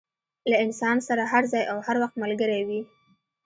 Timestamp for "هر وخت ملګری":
1.87-2.61